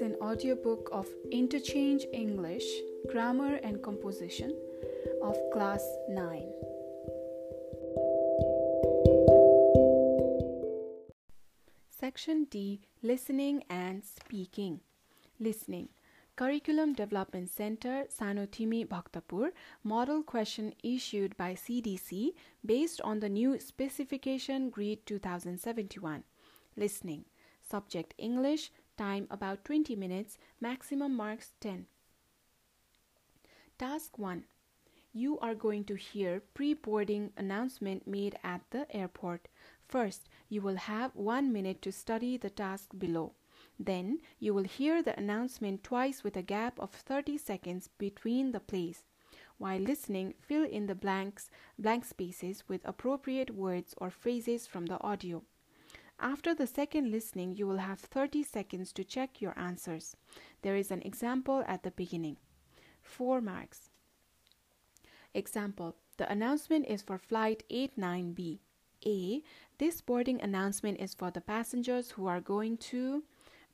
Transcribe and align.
an 0.00 0.16
audiobook 0.22 0.88
of 0.92 1.06
Interchange 1.30 2.06
English, 2.12 2.64
Grammar 3.10 3.56
and 3.62 3.82
Composition 3.82 4.56
of 5.22 5.36
Class 5.52 5.84
9. 6.08 6.42
Section 11.90 12.44
D 12.50 12.80
Listening 13.02 13.62
and 13.68 14.02
Speaking. 14.02 14.80
Listening. 15.38 15.88
Curriculum 16.36 16.94
Development 16.94 17.50
Center, 17.50 18.04
Sanothimi 18.08 18.86
Bhaktapur, 18.88 19.50
model 19.84 20.22
question 20.22 20.72
issued 20.82 21.36
by 21.36 21.52
CDC 21.52 22.30
based 22.64 23.02
on 23.02 23.20
the 23.20 23.28
new 23.28 23.60
specification 23.60 24.70
GREED 24.70 25.04
2071. 25.04 26.24
Listening. 26.76 27.26
Subject 27.70 28.14
English, 28.16 28.72
time 29.00 29.26
about 29.30 29.64
20 29.64 29.96
minutes, 29.96 30.36
maximum 30.60 31.16
marks 31.16 31.52
10. 31.62 31.86
Task 33.78 34.18
1. 34.18 34.44
You 35.14 35.38
are 35.38 35.54
going 35.54 35.84
to 35.84 35.94
hear 35.94 36.42
pre-boarding 36.52 37.32
announcement 37.34 38.06
made 38.06 38.36
at 38.44 38.60
the 38.70 38.84
airport. 38.94 39.48
First, 39.88 40.28
you 40.50 40.60
will 40.60 40.76
have 40.76 41.16
1 41.16 41.50
minute 41.50 41.80
to 41.80 41.90
study 41.90 42.36
the 42.36 42.50
task 42.50 42.90
below. 42.98 43.32
Then, 43.78 44.18
you 44.38 44.52
will 44.52 44.64
hear 44.64 45.02
the 45.02 45.18
announcement 45.18 45.82
twice 45.82 46.22
with 46.22 46.36
a 46.36 46.42
gap 46.42 46.78
of 46.78 46.90
30 46.90 47.38
seconds 47.38 47.88
between 47.96 48.52
the 48.52 48.60
plays. 48.60 49.04
While 49.56 49.80
listening, 49.80 50.34
fill 50.42 50.64
in 50.64 50.86
the 50.86 50.94
blanks, 50.94 51.48
blank 51.78 52.04
spaces 52.04 52.64
with 52.68 52.82
appropriate 52.84 53.50
words 53.50 53.94
or 53.96 54.10
phrases 54.10 54.66
from 54.66 54.86
the 54.86 55.00
audio. 55.00 55.42
After 56.20 56.54
the 56.54 56.66
second 56.66 57.10
listening, 57.10 57.56
you 57.56 57.66
will 57.66 57.78
have 57.78 57.98
30 57.98 58.42
seconds 58.42 58.92
to 58.92 59.04
check 59.04 59.40
your 59.40 59.58
answers. 59.58 60.16
There 60.60 60.76
is 60.76 60.90
an 60.90 61.00
example 61.02 61.64
at 61.66 61.82
the 61.82 61.90
beginning. 61.90 62.36
4 63.02 63.40
marks. 63.40 63.88
Example 65.32 65.96
The 66.18 66.30
announcement 66.30 66.86
is 66.86 67.00
for 67.00 67.16
flight 67.16 67.62
89B. 67.70 68.58
A. 69.06 69.42
This 69.78 70.02
boarding 70.02 70.42
announcement 70.42 71.00
is 71.00 71.14
for 71.14 71.30
the 71.30 71.40
passengers 71.40 72.10
who 72.10 72.26
are 72.26 72.40
going 72.40 72.76
to 72.92 73.24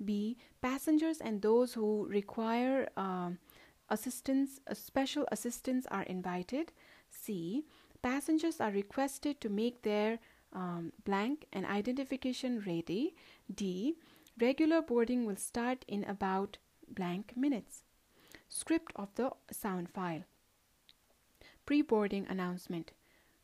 B. 0.05 0.37
Passengers 0.63 1.21
and 1.21 1.43
those 1.43 1.75
who 1.75 2.07
require 2.07 2.89
uh, 2.97 3.31
assistance, 3.89 4.61
uh, 4.71 4.75
special 4.75 5.27
assistance 5.33 5.85
are 5.91 6.05
invited. 6.05 6.71
C. 7.11 7.65
Passengers 8.03 8.61
are 8.61 8.71
requested 8.71 9.41
to 9.41 9.49
make 9.49 9.83
their 9.83 10.21
um, 10.57 10.93
blank 11.05 11.47
and 11.53 11.67
identification 11.67 12.63
ready. 12.67 13.15
D. 13.55 13.95
Regular 14.41 14.83
boarding 14.83 15.27
will 15.27 15.37
start 15.37 15.85
in 15.87 16.03
about 16.05 16.59
blank 16.89 17.35
minutes. 17.37 17.85
Script 18.49 18.93
of 18.97 19.15
the 19.15 19.31
sound 19.53 19.91
file. 19.91 20.25
Pre 21.67 21.83
boarding 21.83 22.27
announcement. 22.29 22.93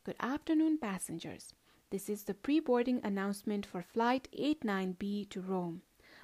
Good 0.05 0.17
afternoon, 0.21 0.79
passengers. 0.79 1.53
This 1.91 2.09
is 2.09 2.25
the 2.25 2.35
pre 2.35 2.61
boarding 2.61 3.01
announcement 3.05 3.67
for 3.67 3.83
Flight 3.83 4.29
89B 4.39 5.29
to 5.31 5.41
Rome. 5.43 5.83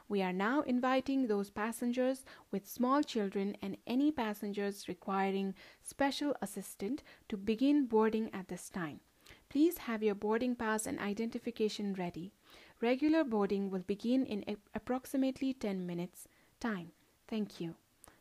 We 0.08 0.22
are 0.22 0.32
now 0.32 0.62
inviting 0.62 1.26
those 1.26 1.50
passengers 1.50 2.24
with 2.50 2.66
small 2.66 3.02
children 3.02 3.58
and 3.60 3.76
any 3.86 4.10
passengers 4.10 4.88
requiring 4.88 5.54
special 5.82 6.34
assistance 6.40 7.02
to 7.28 7.36
begin 7.36 7.84
boarding 7.84 8.30
at 8.32 8.48
this 8.48 8.70
time. 8.70 9.00
Please 9.48 9.78
have 9.78 10.02
your 10.02 10.14
boarding 10.14 10.54
pass 10.54 10.86
and 10.86 11.00
identification 11.00 11.94
ready. 11.94 12.32
Regular 12.80 13.24
boarding 13.24 13.70
will 13.70 13.80
begin 13.80 14.24
in 14.26 14.44
approximately 14.74 15.54
10 15.54 15.86
minutes 15.86 16.28
time. 16.60 16.92
Thank 17.26 17.58
you. 17.60 17.74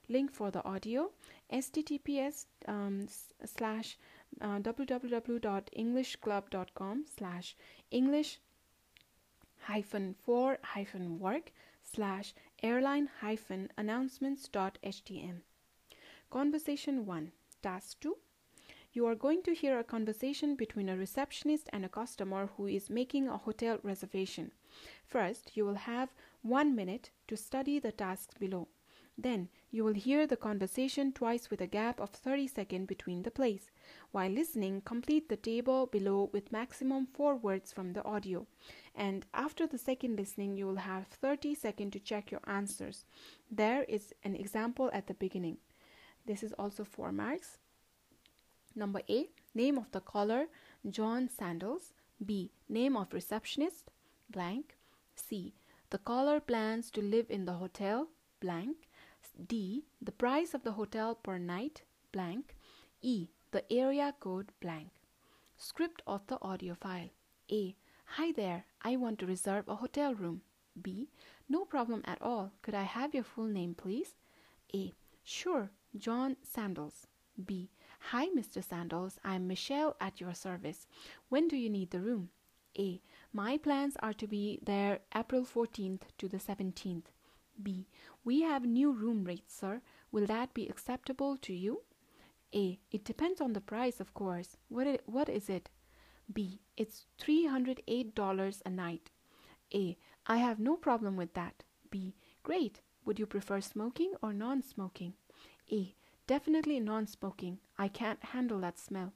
Link 0.09 0.31
for 0.31 0.51
the 0.51 0.63
audio 0.63 1.11
https 1.51 2.45
um, 2.67 3.07
slash 3.45 3.97
uh, 4.41 4.59
www.englishclub.com 4.59 7.05
slash 7.17 7.55
english 7.91 8.39
hyphen 9.61 10.15
for 10.23 10.57
hyphen 10.63 11.19
work 11.19 11.51
slash 11.83 12.33
airline 12.63 13.09
hyphen 13.21 13.69
announcements.htm. 13.77 15.41
Conversation 16.29 17.05
1 17.05 17.31
Task 17.61 17.99
2 18.01 18.17
you 18.93 19.05
are 19.05 19.15
going 19.15 19.43
to 19.43 19.53
hear 19.53 19.79
a 19.79 19.83
conversation 19.83 20.55
between 20.55 20.89
a 20.89 20.97
receptionist 20.97 21.69
and 21.73 21.85
a 21.85 21.89
customer 21.89 22.49
who 22.57 22.67
is 22.67 22.89
making 22.89 23.27
a 23.27 23.37
hotel 23.37 23.79
reservation. 23.83 24.51
First, 25.05 25.51
you 25.55 25.65
will 25.65 25.75
have 25.75 26.09
one 26.41 26.75
minute 26.75 27.11
to 27.27 27.37
study 27.37 27.79
the 27.79 27.91
tasks 27.91 28.35
below. 28.39 28.67
Then, 29.19 29.49
you 29.71 29.83
will 29.83 29.95
hear 29.95 30.27
the 30.27 30.37
conversation 30.37 31.11
twice 31.11 31.49
with 31.49 31.59
a 31.59 31.67
gap 31.67 31.99
of 31.99 32.11
30 32.11 32.47
seconds 32.47 32.85
between 32.85 33.23
the 33.23 33.31
plays. 33.31 33.71
While 34.11 34.29
listening, 34.29 34.81
complete 34.81 35.27
the 35.27 35.37
table 35.37 35.87
below 35.87 36.29
with 36.31 36.51
maximum 36.51 37.07
4 37.07 37.35
words 37.35 37.73
from 37.73 37.93
the 37.93 38.05
audio. 38.05 38.45
And 38.93 39.25
after 39.33 39.65
the 39.65 39.79
second 39.79 40.17
listening, 40.17 40.55
you 40.55 40.67
will 40.67 40.77
have 40.77 41.07
30 41.07 41.55
seconds 41.55 41.93
to 41.93 41.99
check 41.99 42.29
your 42.29 42.41
answers. 42.45 43.05
There 43.49 43.83
is 43.83 44.13
an 44.23 44.35
example 44.35 44.91
at 44.93 45.07
the 45.07 45.15
beginning. 45.15 45.57
This 46.27 46.43
is 46.43 46.53
also 46.53 46.83
4 46.83 47.11
marks. 47.11 47.57
Number 48.77 49.01
A, 49.09 49.27
name 49.55 49.79
of 49.79 49.91
the 49.91 50.01
caller, 50.01 50.45
John 50.87 51.29
Sandals. 51.29 51.93
B, 52.23 52.51
name 52.69 52.95
of 52.95 53.11
receptionist, 53.11 53.89
blank. 54.29 54.77
C, 55.15 55.55
the 55.89 55.97
caller 55.97 56.39
plans 56.39 56.91
to 56.91 57.01
live 57.01 57.25
in 57.29 57.45
the 57.45 57.53
hotel, 57.53 58.09
blank. 58.39 58.87
D, 59.47 59.85
the 59.99 60.11
price 60.11 60.53
of 60.53 60.63
the 60.63 60.73
hotel 60.73 61.15
per 61.15 61.39
night, 61.39 61.81
blank. 62.11 62.55
E, 63.01 63.29
the 63.49 63.63
area 63.73 64.13
code, 64.19 64.51
blank. 64.61 64.89
Script 65.57 66.03
of 66.05 66.27
the 66.27 66.37
audio 66.43 66.75
file. 66.75 67.09
A, 67.51 67.75
hi 68.05 68.31
there, 68.31 68.65
I 68.83 68.95
want 68.95 69.17
to 69.19 69.25
reserve 69.25 69.67
a 69.67 69.75
hotel 69.77 70.13
room. 70.13 70.41
B, 70.79 71.09
no 71.49 71.65
problem 71.65 72.03
at 72.05 72.21
all. 72.21 72.51
Could 72.61 72.75
I 72.75 72.83
have 72.83 73.15
your 73.15 73.23
full 73.23 73.47
name, 73.47 73.73
please? 73.73 74.13
A, 74.75 74.93
sure, 75.23 75.71
John 75.97 76.37
Sandals. 76.43 77.07
B, 77.45 77.69
Hi, 78.11 78.27
Mr. 78.29 78.63
Sandals. 78.63 79.19
I'm 79.23 79.47
Michelle 79.47 79.95
at 79.99 80.19
your 80.21 80.33
service. 80.33 80.87
When 81.29 81.47
do 81.47 81.57
you 81.57 81.69
need 81.69 81.91
the 81.91 81.99
room? 81.99 82.29
A. 82.79 83.01
My 83.33 83.57
plans 83.57 83.97
are 84.01 84.13
to 84.13 84.27
be 84.27 84.59
there 84.63 84.99
April 85.13 85.43
14th 85.43 86.01
to 86.17 86.27
the 86.27 86.37
17th. 86.37 87.05
B. 87.61 87.87
We 88.23 88.41
have 88.41 88.65
new 88.65 88.91
room 88.91 89.23
rates, 89.23 89.55
sir. 89.55 89.81
Will 90.11 90.25
that 90.27 90.53
be 90.53 90.67
acceptable 90.67 91.37
to 91.37 91.53
you? 91.53 91.81
A. 92.55 92.79
It 92.91 93.03
depends 93.03 93.41
on 93.41 93.53
the 93.53 93.61
price, 93.61 93.99
of 93.99 94.13
course. 94.13 94.57
What, 94.69 94.87
it, 94.87 95.03
what 95.05 95.27
is 95.27 95.49
it? 95.49 95.69
B. 96.31 96.61
It's 96.77 97.05
$308 97.19 98.61
a 98.65 98.69
night. 98.69 99.09
A. 99.73 99.97
I 100.25 100.37
have 100.37 100.59
no 100.59 100.75
problem 100.75 101.17
with 101.17 101.33
that. 101.33 101.63
B. 101.91 102.15
Great. 102.41 102.81
Would 103.05 103.19
you 103.19 103.25
prefer 103.25 103.59
smoking 103.61 104.13
or 104.21 104.33
non 104.33 104.61
smoking? 104.63 105.13
A. 105.71 105.93
Definitely 106.27 106.79
non 106.81 107.07
smoking. 107.07 107.59
I 107.77 107.87
can't 107.87 108.23
handle 108.23 108.59
that 108.59 108.77
smell. 108.77 109.13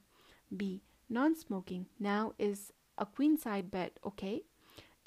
B. 0.56 0.82
Non 1.08 1.36
smoking. 1.36 1.86
Now 1.98 2.32
is 2.38 2.72
a 2.98 3.06
queen 3.06 3.36
side 3.36 3.70
bed 3.70 3.92
okay? 4.04 4.42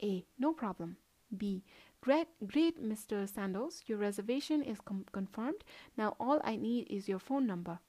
A. 0.03 0.25
No 0.37 0.53
problem. 0.53 0.97
B. 1.35 1.63
Great, 2.01 2.27
great, 2.45 2.81
Mr. 2.81 3.27
Sandals. 3.27 3.81
Your 3.87 3.97
reservation 3.97 4.61
is 4.61 4.79
com- 4.79 5.05
confirmed. 5.11 5.63
Now 5.97 6.15
all 6.19 6.39
I 6.43 6.55
need 6.55 6.87
is 6.91 7.09
your 7.09 7.19
phone 7.19 7.47
number. 7.47 7.79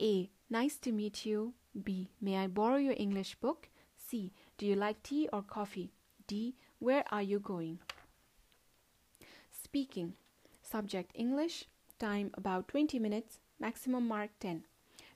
A. 0.00 0.30
Nice 0.48 0.78
to 0.78 0.90
meet 0.92 1.26
you. 1.26 1.52
B. 1.84 2.08
May 2.20 2.38
I 2.38 2.46
borrow 2.46 2.76
your 2.76 2.94
English 2.96 3.34
book? 3.36 3.68
C. 3.96 4.32
Do 4.56 4.64
you 4.64 4.74
like 4.74 5.02
tea 5.02 5.28
or 5.32 5.42
coffee? 5.42 5.92
D. 6.26 6.56
Where 6.78 7.04
are 7.10 7.22
you 7.22 7.38
going? 7.38 7.78
Speaking. 9.50 10.14
Subject 10.62 11.10
English. 11.14 11.66
Time 11.98 12.30
about 12.34 12.68
20 12.68 12.98
minutes. 12.98 13.40
Maximum 13.60 14.08
mark 14.08 14.30
10. 14.40 14.64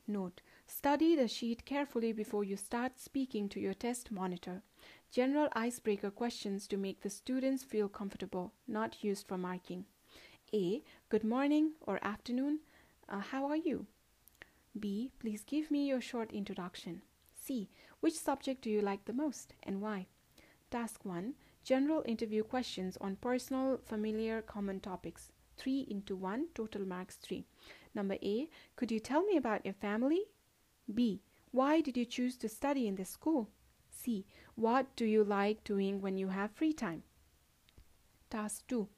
Note. 0.07 0.43
Study 0.75 1.15
the 1.15 1.29
sheet 1.29 1.67
carefully 1.67 2.13
before 2.13 2.45
you 2.45 2.57
start 2.57 2.99
speaking 2.99 3.47
to 3.51 3.61
your 3.61 3.75
test 3.75 4.11
monitor. 4.11 4.63
General 5.11 5.49
icebreaker 5.53 6.11
questions 6.11 6.67
to 6.67 6.79
make 6.79 7.03
the 7.03 7.11
students 7.11 7.63
feel 7.63 7.89
comfortable, 7.89 8.55
not 8.67 9.05
used 9.05 9.29
for 9.29 9.37
marking. 9.37 9.85
A. 10.55 10.83
Good 11.11 11.25
morning 11.25 11.73
or 11.83 12.01
afternoon. 12.03 12.61
Uh, 13.07 13.21
how 13.21 13.45
are 13.45 13.57
you? 13.57 13.87
B. 14.81 15.11
Please 15.21 15.45
give 15.45 15.71
me 15.71 15.87
your 15.87 16.01
short 16.01 16.33
introduction. 16.33 17.03
C. 17.35 17.69
Which 18.01 18.15
subject 18.15 18.63
do 18.63 18.71
you 18.71 18.81
like 18.81 19.05
the 19.05 19.13
most 19.13 19.53
and 19.63 19.83
why? 19.83 20.07
Task 20.71 21.05
1. 21.05 21.35
General 21.63 22.03
interview 22.07 22.43
questions 22.43 22.97
on 22.99 23.17
personal, 23.17 23.79
familiar, 23.85 24.41
common 24.41 24.81
topics. 24.81 25.33
3 25.59 25.87
into 25.91 26.17
1, 26.17 26.47
total 26.55 26.87
marks 26.87 27.17
3. 27.17 27.45
Number 27.95 28.17
A. 28.23 28.49
Could 28.75 28.91
you 28.91 29.01
tell 29.01 29.23
me 29.23 29.37
about 29.37 29.67
your 29.67 29.75
family? 29.75 30.23
B. 30.93 31.21
Why 31.51 31.81
did 31.81 31.97
you 31.97 32.05
choose 32.05 32.37
to 32.39 32.49
study 32.49 32.87
in 32.87 32.95
this 32.95 33.11
school? 33.11 33.49
C. 33.91 34.25
What 34.55 34.95
do 34.97 35.05
you 35.05 35.25
like 35.25 35.65
doing 35.65 36.01
when 36.01 36.17
you 36.17 36.29
have 36.29 36.51
free 36.53 36.73
time? 36.73 37.03
Task 38.31 38.67
2. 38.69 38.89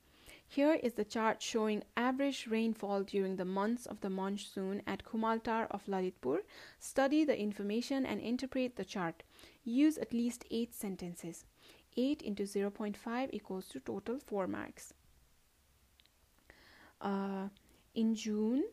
Here 0.47 0.75
is 0.75 0.93
the 0.93 1.05
chart 1.05 1.43
showing 1.43 1.83
average 1.97 2.47
rainfall 2.47 3.03
during 3.03 3.37
the 3.37 3.45
months 3.45 3.87
of 3.87 4.01
the 4.01 4.11
monsoon 4.11 4.83
at 4.87 5.05
Kumaltar 5.05 5.67
of 5.71 5.87
Lalitpur. 5.87 6.43
Study 6.79 7.25
the 7.25 7.39
information 7.39 8.07
and 8.07 8.21
interpret 8.21 8.77
the 8.77 8.85
chart. 8.85 9.23
Use 9.65 9.99
at 9.99 10.13
least 10.13 10.45
8 10.51 10.73
sentences. 10.73 11.45
8 11.97 12.23
into 12.23 12.45
0.5 12.45 13.31
equals 13.33 13.69
to 13.69 13.81
total 13.81 14.19
4 14.19 14.47
marks. 14.47 14.95
Uh, 17.01 17.49
in 17.95 18.15
June, 18.15 18.65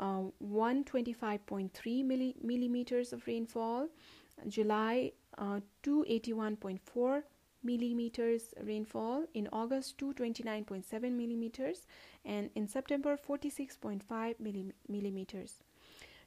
uh, 0.00 0.22
125.3 0.42 1.70
milli- 2.04 2.42
millimeters 2.42 3.12
of 3.12 3.26
rainfall. 3.26 3.88
July, 4.48 5.12
uh, 5.38 5.60
281.4 5.82 7.22
millimeters 7.62 8.54
rainfall. 8.62 9.24
In 9.34 9.48
August, 9.52 9.98
229.7 9.98 11.12
millimeters. 11.12 11.86
And 12.24 12.50
in 12.54 12.68
September, 12.68 13.16
46.5 13.16 14.02
milli- 14.40 14.72
millimeters. 14.88 15.62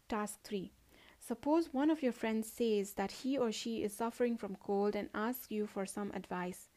Task 0.07 0.39
3. 0.43 0.71
Suppose 1.19 1.73
one 1.73 1.91
of 1.91 2.01
your 2.01 2.13
friends 2.13 2.51
says 2.51 2.93
that 2.93 3.11
he 3.11 3.37
or 3.37 3.51
she 3.51 3.83
is 3.83 3.93
suffering 3.93 4.37
from 4.37 4.55
cold 4.55 4.95
and 4.95 5.09
asks 5.13 5.51
you 5.51 5.67
for 5.67 5.85
some 5.85 6.11
advice. 6.13 6.69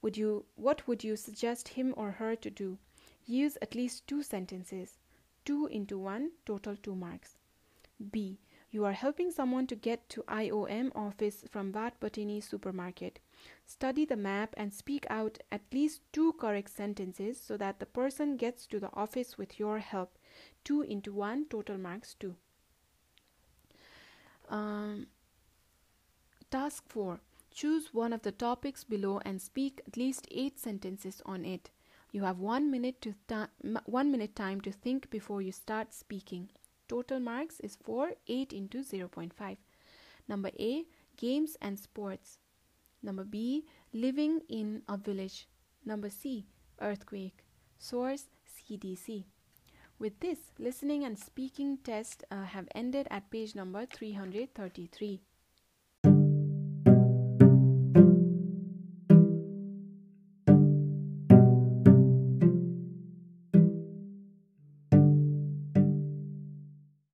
Would 0.00 0.16
you 0.16 0.46
what 0.54 0.86
would 0.88 1.04
you 1.04 1.16
suggest 1.16 1.68
him 1.68 1.92
or 1.96 2.12
her 2.12 2.34
to 2.36 2.50
do? 2.50 2.78
Use 3.26 3.58
at 3.60 3.74
least 3.74 4.06
two 4.06 4.22
sentences. 4.22 4.98
2 5.44 5.66
into 5.66 5.98
1 5.98 6.30
total 6.46 6.76
2 6.76 6.94
marks. 6.94 7.36
B. 8.10 8.38
You 8.70 8.84
are 8.84 8.92
helping 8.92 9.32
someone 9.32 9.66
to 9.66 9.74
get 9.74 10.08
to 10.10 10.22
IOM 10.22 10.92
office 10.94 11.44
from 11.50 11.72
Bhatbhateni 11.72 12.42
supermarket. 12.42 13.18
Study 13.66 14.04
the 14.04 14.16
map 14.16 14.54
and 14.56 14.72
speak 14.72 15.06
out 15.10 15.38
at 15.50 15.62
least 15.72 16.02
two 16.12 16.34
correct 16.34 16.70
sentences 16.70 17.40
so 17.40 17.56
that 17.56 17.80
the 17.80 17.86
person 17.86 18.36
gets 18.36 18.66
to 18.68 18.78
the 18.78 18.90
office 18.94 19.36
with 19.36 19.58
your 19.58 19.80
help. 19.80 20.18
2 20.64 20.82
into 20.82 21.12
1 21.12 21.46
total 21.50 21.78
marks 21.78 22.14
2. 22.20 22.36
Um, 24.48 25.08
task 26.50 26.84
4. 26.88 27.20
Choose 27.52 27.92
one 27.92 28.12
of 28.12 28.22
the 28.22 28.32
topics 28.32 28.84
below 28.84 29.20
and 29.24 29.42
speak 29.42 29.80
at 29.86 29.96
least 29.96 30.28
8 30.30 30.58
sentences 30.60 31.20
on 31.26 31.44
it. 31.44 31.70
You 32.12 32.24
have 32.24 32.40
1 32.40 32.70
minute 32.70 33.00
to 33.02 33.14
1 33.86 34.10
minute 34.10 34.34
time 34.34 34.60
to 34.62 34.72
think 34.72 35.10
before 35.10 35.42
you 35.42 35.52
start 35.52 35.94
speaking. 35.94 36.48
Total 36.88 37.20
marks 37.20 37.60
is 37.60 37.76
4 37.76 38.12
8 38.26 38.52
into 38.52 38.78
0.5. 38.78 39.56
Number 40.26 40.50
A 40.58 40.86
games 41.16 41.56
and 41.62 41.78
sports. 41.78 42.38
Number 43.02 43.24
B 43.24 43.64
living 43.92 44.40
in 44.48 44.82
a 44.88 44.96
village. 44.96 45.46
Number 45.84 46.10
C 46.10 46.46
earthquake. 46.80 47.44
Source 47.78 48.24
CDC. 48.44 49.24
With 50.00 50.18
this, 50.20 50.38
listening 50.58 51.04
and 51.04 51.18
speaking 51.18 51.78
test 51.78 52.24
uh, 52.30 52.44
have 52.44 52.68
ended 52.74 53.06
at 53.10 53.30
page 53.30 53.54
number 53.54 53.86
333. 53.86 55.20